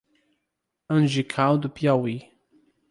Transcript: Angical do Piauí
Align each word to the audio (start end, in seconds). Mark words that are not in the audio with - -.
Angical 0.89 1.59
do 1.59 1.69
Piauí 1.69 2.17